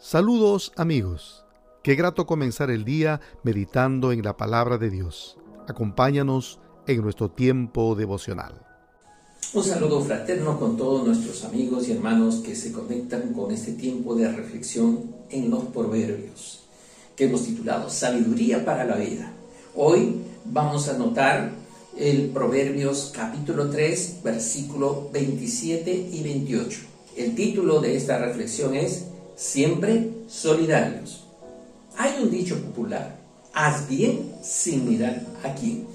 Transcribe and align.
Saludos 0.00 0.70
amigos. 0.76 1.44
Qué 1.82 1.96
grato 1.96 2.24
comenzar 2.24 2.70
el 2.70 2.84
día 2.84 3.20
meditando 3.42 4.12
en 4.12 4.22
la 4.22 4.36
palabra 4.36 4.78
de 4.78 4.90
Dios. 4.90 5.38
Acompáñanos 5.66 6.60
en 6.86 7.02
nuestro 7.02 7.32
tiempo 7.32 7.96
devocional. 7.96 8.64
Un 9.54 9.64
saludo 9.64 10.00
fraterno 10.00 10.56
con 10.60 10.76
todos 10.76 11.04
nuestros 11.04 11.44
amigos 11.44 11.88
y 11.88 11.92
hermanos 11.92 12.36
que 12.36 12.54
se 12.54 12.70
conectan 12.70 13.32
con 13.32 13.50
este 13.50 13.72
tiempo 13.72 14.14
de 14.14 14.30
reflexión 14.30 15.16
en 15.30 15.50
los 15.50 15.64
proverbios, 15.64 16.60
que 17.16 17.24
hemos 17.24 17.42
titulado 17.42 17.90
Sabiduría 17.90 18.64
para 18.64 18.84
la 18.84 18.94
vida. 18.94 19.32
Hoy 19.74 20.20
vamos 20.44 20.88
a 20.88 20.96
notar 20.96 21.50
el 21.96 22.28
Proverbios 22.28 23.10
capítulo 23.12 23.68
3, 23.68 24.20
versículo 24.22 25.10
27 25.12 25.92
y 26.12 26.22
28. 26.22 26.80
El 27.16 27.34
título 27.34 27.80
de 27.80 27.96
esta 27.96 28.18
reflexión 28.18 28.76
es 28.76 29.06
siempre 29.38 30.10
solidarios. 30.26 31.24
Hay 31.96 32.20
un 32.20 32.30
dicho 32.30 32.60
popular, 32.60 33.16
haz 33.54 33.88
bien 33.88 34.32
sin 34.42 34.88
mirar 34.88 35.22
a 35.44 35.54
quién, 35.54 35.86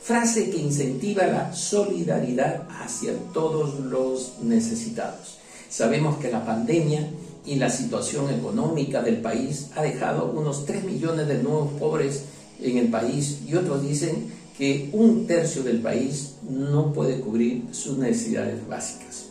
frase 0.00 0.50
que 0.50 0.58
incentiva 0.58 1.26
la 1.26 1.52
solidaridad 1.52 2.62
hacia 2.80 3.12
todos 3.34 3.80
los 3.80 4.34
necesitados. 4.40 5.38
Sabemos 5.68 6.18
que 6.18 6.30
la 6.30 6.46
pandemia 6.46 7.08
y 7.44 7.56
la 7.56 7.70
situación 7.70 8.30
económica 8.30 9.02
del 9.02 9.16
país 9.16 9.70
ha 9.74 9.82
dejado 9.82 10.30
unos 10.30 10.64
3 10.64 10.84
millones 10.84 11.26
de 11.26 11.42
nuevos 11.42 11.72
pobres 11.80 12.22
en 12.60 12.78
el 12.78 12.88
país 12.88 13.40
y 13.48 13.56
otros 13.56 13.82
dicen 13.82 14.32
que 14.56 14.90
un 14.92 15.26
tercio 15.26 15.64
del 15.64 15.80
país 15.80 16.34
no 16.48 16.92
puede 16.92 17.18
cubrir 17.18 17.64
sus 17.72 17.98
necesidades 17.98 18.66
básicas. 18.68 19.26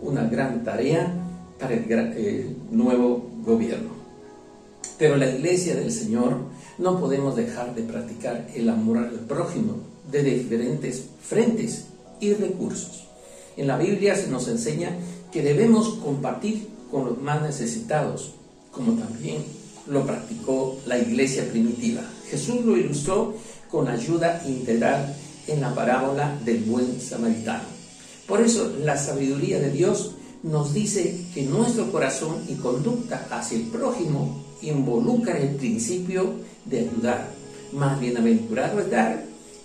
Una 0.00 0.24
gran 0.24 0.62
tarea 0.62 1.25
para 1.58 1.74
el 1.74 1.84
eh, 1.90 2.56
nuevo 2.70 3.30
gobierno. 3.44 3.90
Pero 4.98 5.16
la 5.16 5.30
iglesia 5.30 5.74
del 5.74 5.92
Señor 5.92 6.38
no 6.78 6.98
podemos 7.00 7.36
dejar 7.36 7.74
de 7.74 7.82
practicar 7.82 8.48
el 8.54 8.68
amor 8.68 8.98
al 8.98 9.20
prójimo 9.20 9.74
de 10.10 10.22
diferentes 10.22 11.04
frentes 11.20 11.86
y 12.20 12.32
recursos. 12.34 13.06
En 13.56 13.66
la 13.66 13.76
Biblia 13.76 14.14
se 14.16 14.28
nos 14.28 14.48
enseña 14.48 14.90
que 15.32 15.42
debemos 15.42 15.94
compartir 16.04 16.68
con 16.90 17.06
los 17.06 17.18
más 17.18 17.42
necesitados, 17.42 18.34
como 18.70 18.92
también 18.92 19.44
lo 19.86 20.04
practicó 20.04 20.78
la 20.86 20.98
iglesia 20.98 21.48
primitiva. 21.50 22.02
Jesús 22.28 22.64
lo 22.64 22.76
ilustró 22.76 23.34
con 23.70 23.88
ayuda 23.88 24.42
integral 24.46 25.14
en 25.46 25.60
la 25.60 25.74
parábola 25.74 26.38
del 26.44 26.60
buen 26.64 27.00
samaritano. 27.00 27.64
Por 28.26 28.40
eso 28.40 28.74
la 28.82 28.96
sabiduría 28.96 29.60
de 29.60 29.70
Dios 29.70 30.15
nos 30.42 30.72
dice 30.72 31.26
que 31.34 31.42
nuestro 31.42 31.90
corazón 31.90 32.44
y 32.48 32.54
conducta 32.54 33.26
hacia 33.30 33.58
el 33.58 33.64
prójimo 33.64 34.44
involucran 34.62 35.36
el 35.38 35.56
principio 35.56 36.34
de 36.64 36.80
ayudar. 36.80 37.30
Más 37.72 37.98
bienaventurado 38.00 38.80
es 38.80 38.90
dar 38.90 39.24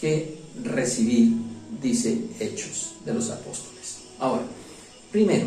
que 0.00 0.38
recibir, 0.62 1.32
dice 1.80 2.18
Hechos 2.40 2.94
de 3.04 3.14
los 3.14 3.30
Apóstoles. 3.30 3.98
Ahora, 4.18 4.42
primero, 5.10 5.46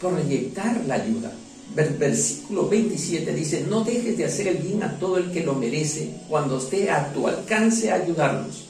proyectar 0.00 0.84
la 0.86 0.94
ayuda. 0.94 1.32
Versículo 1.74 2.68
27 2.68 3.34
dice, 3.34 3.66
no 3.68 3.84
dejes 3.84 4.16
de 4.16 4.24
hacer 4.24 4.48
el 4.48 4.58
bien 4.58 4.82
a 4.82 4.98
todo 4.98 5.18
el 5.18 5.30
que 5.30 5.44
lo 5.44 5.54
merece 5.54 6.10
cuando 6.28 6.58
esté 6.58 6.90
a 6.90 7.12
tu 7.12 7.28
alcance 7.28 7.92
ayudarlos. 7.92 8.64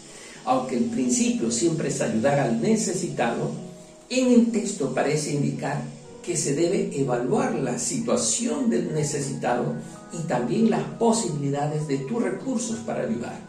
Aunque 0.44 0.76
el 0.76 0.84
principio 0.84 1.50
siempre 1.50 1.88
es 1.88 2.00
ayudar 2.00 2.40
al 2.40 2.60
necesitado, 2.60 3.67
en 4.10 4.32
el 4.32 4.52
texto 4.52 4.94
parece 4.94 5.32
indicar 5.32 5.82
que 6.22 6.36
se 6.36 6.54
debe 6.54 6.90
evaluar 6.98 7.54
la 7.54 7.78
situación 7.78 8.70
del 8.70 8.92
necesitado 8.92 9.74
y 10.12 10.26
también 10.26 10.70
las 10.70 10.82
posibilidades 10.98 11.86
de 11.88 11.98
tus 11.98 12.22
recursos 12.22 12.76
para 12.78 13.02
ayudar. 13.02 13.40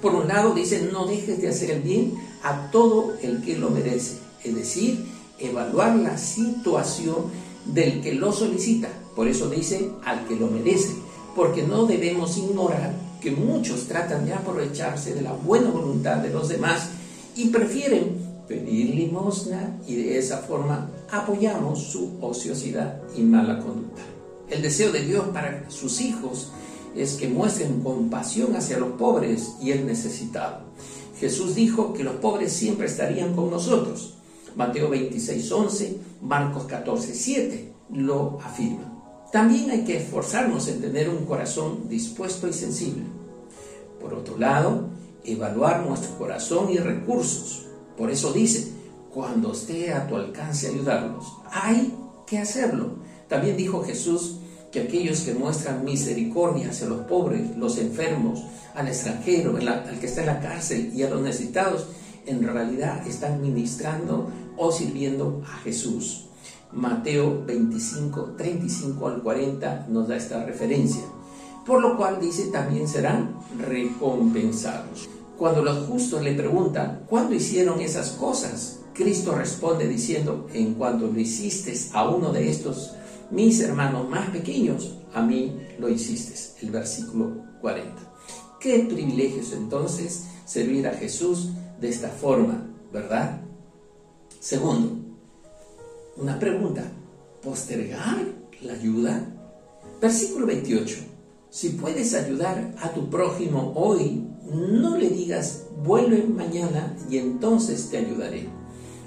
Por 0.00 0.14
un 0.14 0.28
lado 0.28 0.54
dice, 0.54 0.88
no 0.92 1.06
dejes 1.06 1.40
de 1.40 1.48
hacer 1.48 1.70
el 1.70 1.82
bien 1.82 2.14
a 2.42 2.70
todo 2.70 3.14
el 3.22 3.42
que 3.42 3.56
lo 3.56 3.70
merece, 3.70 4.18
es 4.42 4.54
decir, 4.54 5.04
evaluar 5.38 5.96
la 5.96 6.18
situación 6.18 7.16
del 7.64 8.00
que 8.02 8.14
lo 8.14 8.32
solicita. 8.32 8.88
Por 9.16 9.28
eso 9.28 9.48
dice 9.48 9.90
al 10.04 10.26
que 10.26 10.36
lo 10.36 10.48
merece, 10.48 10.90
porque 11.34 11.62
no 11.62 11.86
debemos 11.86 12.36
ignorar 12.36 12.94
que 13.20 13.30
muchos 13.30 13.86
tratan 13.86 14.26
de 14.26 14.34
aprovecharse 14.34 15.14
de 15.14 15.22
la 15.22 15.32
buena 15.32 15.70
voluntad 15.70 16.16
de 16.16 16.30
los 16.30 16.48
demás 16.48 16.88
y 17.36 17.46
prefieren 17.48 18.33
pedir 18.46 18.94
limosna 18.94 19.78
y 19.86 19.96
de 19.96 20.18
esa 20.18 20.38
forma 20.38 20.90
apoyamos 21.10 21.82
su 21.82 22.18
ociosidad 22.20 23.00
y 23.16 23.22
mala 23.22 23.60
conducta. 23.60 24.02
El 24.50 24.62
deseo 24.62 24.92
de 24.92 25.04
Dios 25.04 25.26
para 25.32 25.68
sus 25.70 26.00
hijos 26.00 26.52
es 26.94 27.14
que 27.14 27.28
muestren 27.28 27.80
compasión 27.80 28.54
hacia 28.54 28.78
los 28.78 28.92
pobres 28.92 29.54
y 29.60 29.72
el 29.72 29.86
necesitado. 29.86 30.60
Jesús 31.18 31.54
dijo 31.54 31.92
que 31.92 32.04
los 32.04 32.16
pobres 32.16 32.52
siempre 32.52 32.86
estarían 32.86 33.34
con 33.34 33.50
nosotros. 33.50 34.14
Mateo 34.56 34.90
26, 34.90 35.50
11, 35.50 35.98
Marcos 36.22 36.64
14, 36.64 37.14
7 37.14 37.72
lo 37.94 38.38
afirma. 38.42 38.92
También 39.32 39.70
hay 39.70 39.84
que 39.84 39.96
esforzarnos 39.96 40.68
en 40.68 40.80
tener 40.80 41.08
un 41.08 41.24
corazón 41.24 41.88
dispuesto 41.88 42.46
y 42.46 42.52
sensible. 42.52 43.02
Por 44.00 44.14
otro 44.14 44.38
lado, 44.38 44.88
evaluar 45.24 45.84
nuestro 45.84 46.16
corazón 46.18 46.70
y 46.70 46.76
recursos 46.76 47.63
por 47.96 48.10
eso 48.10 48.32
dice, 48.32 48.72
cuando 49.12 49.52
esté 49.52 49.92
a 49.92 50.06
tu 50.06 50.16
alcance 50.16 50.68
ayudarlos, 50.68 51.24
hay 51.50 51.94
que 52.26 52.38
hacerlo. 52.38 52.96
También 53.28 53.56
dijo 53.56 53.84
Jesús 53.84 54.38
que 54.72 54.80
aquellos 54.80 55.20
que 55.20 55.34
muestran 55.34 55.84
misericordia 55.84 56.70
hacia 56.70 56.88
los 56.88 57.02
pobres, 57.06 57.56
los 57.56 57.78
enfermos, 57.78 58.42
al 58.74 58.88
extranjero, 58.88 59.56
al 59.56 60.00
que 60.00 60.06
está 60.06 60.22
en 60.22 60.26
la 60.26 60.40
cárcel 60.40 60.92
y 60.92 61.04
a 61.04 61.10
los 61.10 61.22
necesitados, 61.22 61.86
en 62.26 62.42
realidad 62.42 63.06
están 63.06 63.40
ministrando 63.40 64.30
o 64.56 64.72
sirviendo 64.72 65.42
a 65.46 65.58
Jesús. 65.58 66.26
Mateo 66.72 67.44
25, 67.46 68.34
35 68.36 69.06
al 69.06 69.22
40 69.22 69.86
nos 69.90 70.08
da 70.08 70.16
esta 70.16 70.44
referencia. 70.44 71.02
Por 71.64 71.80
lo 71.80 71.96
cual 71.96 72.20
dice 72.20 72.48
también 72.48 72.88
serán 72.88 73.36
recompensados. 73.58 75.08
Cuando 75.38 75.64
los 75.64 75.86
justos 75.86 76.22
le 76.22 76.34
preguntan, 76.34 77.04
¿cuándo 77.08 77.34
hicieron 77.34 77.80
esas 77.80 78.10
cosas? 78.10 78.80
Cristo 78.94 79.34
responde 79.34 79.88
diciendo, 79.88 80.46
en 80.54 80.74
cuanto 80.74 81.08
lo 81.08 81.18
hiciste 81.18 81.74
a 81.92 82.08
uno 82.08 82.32
de 82.32 82.48
estos 82.48 82.92
mis 83.30 83.60
hermanos 83.60 84.08
más 84.08 84.30
pequeños, 84.30 84.96
a 85.12 85.22
mí 85.22 85.58
lo 85.78 85.88
hiciste. 85.88 86.34
El 86.64 86.70
versículo 86.70 87.32
40. 87.60 87.90
Qué 88.60 88.86
privilegios 88.88 89.52
entonces 89.52 90.26
servir 90.44 90.86
a 90.86 90.94
Jesús 90.94 91.50
de 91.80 91.88
esta 91.88 92.08
forma, 92.08 92.70
¿verdad? 92.92 93.40
Segundo, 94.38 94.92
una 96.16 96.38
pregunta, 96.38 96.84
¿postergar 97.42 98.24
la 98.62 98.74
ayuda? 98.74 99.26
Versículo 100.00 100.46
28. 100.46 100.96
Si 101.50 101.70
puedes 101.70 102.14
ayudar 102.14 102.74
a 102.80 102.92
tu 102.92 103.10
prójimo 103.10 103.72
hoy, 103.74 104.26
no 104.54 104.96
le 104.96 105.08
digas, 105.10 105.64
vuelve 105.82 106.24
mañana 106.24 106.96
y 107.10 107.18
entonces 107.18 107.88
te 107.90 107.98
ayudaré. 107.98 108.48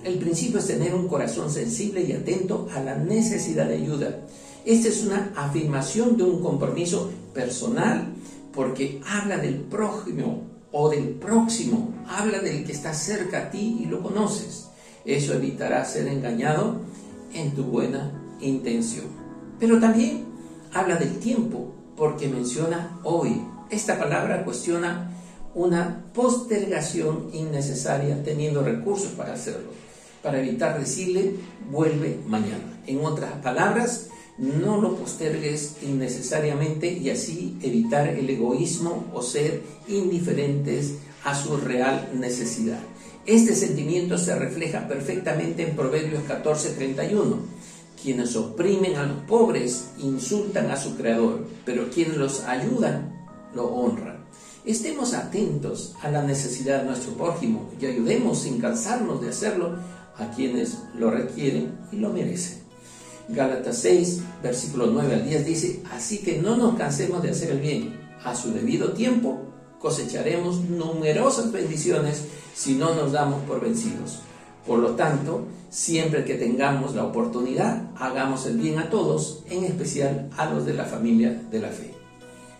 El 0.03 0.19
principio 0.19 0.59
es 0.59 0.68
tener 0.68 0.94
un 0.94 1.08
corazón 1.08 1.50
sensible 1.50 2.02
y 2.02 2.13
atento 2.13 2.68
a 2.74 2.81
la 2.81 2.96
necesidad 2.96 3.68
de 3.68 3.75
ayuda. 3.75 4.19
Esta 4.66 4.90
es 4.90 5.03
una 5.03 5.34
afirmación 5.35 6.18
de 6.18 6.24
un 6.24 6.41
compromiso 6.41 7.09
personal 7.34 8.13
porque 8.53 9.02
habla 9.08 9.38
del 9.38 9.56
prójimo 9.56 10.44
o 10.72 10.90
del 10.90 11.09
próximo, 11.09 11.94
habla 12.08 12.40
del 12.40 12.66
que 12.66 12.72
está 12.72 12.94
cerca 12.94 13.44
a 13.44 13.52
ti 13.52 13.79
y 13.81 13.85
lo 13.85 14.02
conoces. 14.02 14.68
Eso 15.06 15.34
evitará 15.34 15.85
ser 15.85 16.08
engañado 16.08 16.81
en 17.34 17.52
tu 17.52 17.64
buena 17.64 18.12
intención. 18.41 19.06
Pero 19.59 19.79
también 19.79 20.25
habla 20.74 20.97
del 20.97 21.18
tiempo 21.19 21.73
porque 21.96 22.28
menciona 22.28 23.00
hoy. 23.03 23.41
Esta 23.70 23.97
palabra 23.97 24.43
cuestiona 24.43 25.11
una 25.57 26.05
postergación 26.13 27.29
innecesaria 27.33 28.23
teniendo 28.23 28.61
recursos 28.61 29.09
para 29.13 29.33
hacerlo, 29.33 29.71
para 30.21 30.39
evitar 30.39 30.79
decirle 30.79 31.33
vuelve 31.71 32.19
mañana. 32.27 32.79
En 32.85 33.03
otras 33.03 33.31
palabras, 33.41 34.09
no 34.37 34.79
lo 34.79 34.95
postergues 34.95 35.77
innecesariamente 35.81 36.93
y 36.93 37.09
así 37.09 37.57
evitar 37.63 38.07
el 38.07 38.29
egoísmo 38.29 39.05
o 39.15 39.23
ser 39.23 39.63
indiferentes 39.87 40.97
a 41.23 41.33
su 41.33 41.57
real 41.57 42.11
necesidad. 42.13 42.79
Este 43.25 43.55
sentimiento 43.55 44.19
se 44.19 44.35
refleja 44.35 44.87
perfectamente 44.87 45.63
en 45.63 45.75
Proverbios 45.75 46.21
14:31. 46.27 47.39
Quienes 48.01 48.35
oprimen 48.35 48.95
a 48.95 49.07
los 49.07 49.23
pobres 49.23 49.87
insultan 49.97 50.69
a 50.69 50.77
su 50.77 50.95
creador, 50.95 51.47
pero 51.65 51.89
quienes 51.89 52.17
los 52.17 52.41
ayudan 52.41 53.27
lo 53.55 53.65
honran. 53.65 54.16
Estemos 54.67 55.14
atentos 55.14 55.96
a 56.03 56.11
la 56.11 56.23
necesidad 56.23 56.79
de 56.79 56.87
nuestro 56.87 57.14
prójimo 57.14 57.69
y 57.79 57.85
ayudemos 57.85 58.40
sin 58.40 58.59
cansarnos 58.59 59.22
de 59.22 59.29
hacerlo 59.29 59.78
a 60.17 60.29
quienes 60.31 60.79
lo 60.93 61.09
requieren 61.09 61.78
y 61.90 61.96
lo 61.96 62.11
merecen. 62.11 62.64
Gálatas 63.29 63.78
6, 63.78 64.19
versículo 64.43 64.87
9 64.87 65.16
al 65.16 65.25
10 65.25 65.46
dice, 65.46 65.84
así 65.93 66.17
que 66.17 66.41
no 66.41 66.58
nos 66.58 66.75
cansemos 66.75 67.23
de 67.23 67.29
hacer 67.29 67.52
el 67.52 67.61
bien. 67.61 67.97
A 68.25 68.35
su 68.35 68.52
debido 68.52 68.91
tiempo 68.91 69.40
cosecharemos 69.79 70.59
numerosas 70.66 71.53
bendiciones 71.53 72.25
si 72.53 72.75
no 72.75 72.93
nos 72.93 73.14
damos 73.14 73.41
por 73.43 73.61
vencidos. 73.61 74.19
Por 74.66 74.79
lo 74.79 74.96
tanto, 74.96 75.46
siempre 75.69 76.25
que 76.25 76.35
tengamos 76.35 76.93
la 76.93 77.05
oportunidad, 77.05 77.90
hagamos 77.96 78.46
el 78.46 78.58
bien 78.58 78.79
a 78.79 78.90
todos, 78.90 79.43
en 79.49 79.64
especial 79.64 80.29
a 80.35 80.49
los 80.49 80.66
de 80.66 80.73
la 80.73 80.84
familia 80.84 81.41
de 81.49 81.59
la 81.61 81.69
fe. 81.69 81.97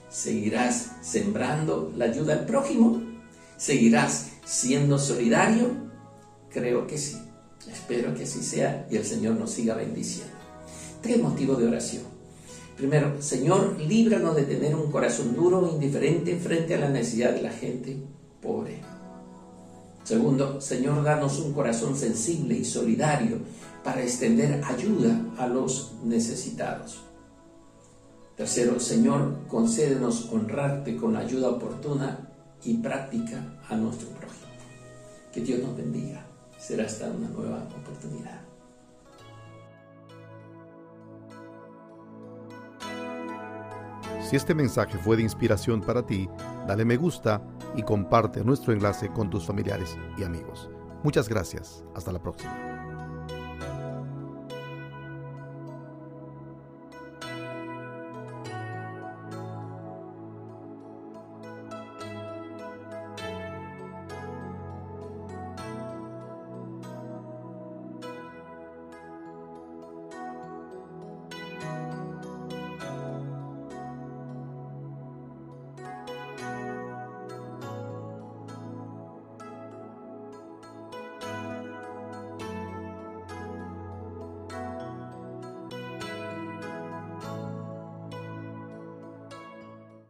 ¿Seguirás 0.10 0.92
sembrando 1.02 1.92
la 1.96 2.06
ayuda 2.06 2.34
al 2.34 2.46
prójimo? 2.46 3.02
¿Seguirás 3.58 4.28
siendo 4.46 4.98
solidario? 4.98 5.72
Creo 6.50 6.88
que 6.88 6.98
sí. 6.98 7.18
Espero 7.72 8.14
que 8.14 8.24
así 8.24 8.42
sea 8.42 8.88
y 8.90 8.96
el 8.96 9.06
Señor 9.06 9.36
nos 9.36 9.52
siga 9.52 9.76
bendiciendo. 9.76 10.34
Tres 11.02 11.22
motivos 11.22 11.60
de 11.60 11.68
oración. 11.68 12.04
Primero, 12.78 13.22
Señor, 13.22 13.80
líbranos 13.80 14.36
de 14.36 14.44
tener 14.44 14.76
un 14.76 14.92
corazón 14.92 15.36
duro 15.36 15.68
e 15.68 15.72
indiferente 15.72 16.38
frente 16.38 16.76
a 16.76 16.80
la 16.80 16.90
necesidad 16.90 17.34
de 17.34 17.42
la 17.42 17.52
gente 17.52 17.98
pobre. 18.42 18.82
Segundo, 20.04 20.62
Señor, 20.62 21.04
danos 21.04 21.40
un 21.40 21.54
corazón 21.54 21.98
sensible 21.98 22.56
y 22.56 22.64
solidario 22.64 23.40
para 23.84 24.04
extender 24.04 24.62
ayuda 24.64 25.20
a 25.38 25.48
los 25.48 25.96
necesitados. 26.04 27.04
Tercero, 28.38 28.80
Señor, 28.80 29.48
concédenos 29.48 30.32
honrarte 30.32 30.96
con 30.96 31.16
ayuda 31.16 31.50
oportuna 31.50 32.30
y 32.64 32.78
práctica 32.78 33.44
a 33.68 33.76
nuestro 33.76 34.10
prójimo. 34.10 34.46
Que 35.34 35.42
Dios 35.42 35.60
nos 35.64 35.76
bendiga. 35.76 36.24
Será 36.56 36.86
hasta 36.86 37.08
una 37.08 37.30
nueva 37.30 37.68
oportunidad. 37.82 38.42
Si 44.22 44.36
este 44.36 44.54
mensaje 44.54 45.00
fue 45.00 45.18
de 45.18 45.24
inspiración 45.24 45.82
para 45.82 46.06
ti, 46.06 46.30
dale 46.68 46.86
me 46.86 46.98
gusta 46.98 47.42
y 47.76 47.82
comparte 47.82 48.44
nuestro 48.44 48.72
enlace 48.72 49.10
con 49.10 49.32
tus 49.32 49.46
familiares 49.46 49.98
y 50.16 50.24
amigos. 50.24 50.70
Muchas 51.04 51.28
gracias. 51.28 51.84
Hasta 51.96 52.12
la 52.12 52.22
próxima. 52.22 53.07